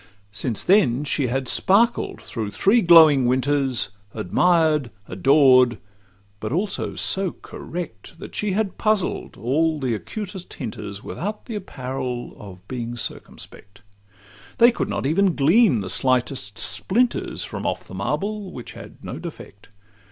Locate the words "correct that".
7.43-8.33